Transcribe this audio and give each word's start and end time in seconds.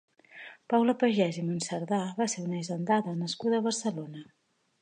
Paula 0.73 0.95
Pagès 1.03 1.37
i 1.41 1.43
Monserdà 1.51 2.01
va 2.21 2.29
ser 2.35 2.47
una 2.47 2.59
hisendada 2.63 3.17
nascuda 3.23 3.61
a 3.63 3.67
Barcelona. 3.71 4.29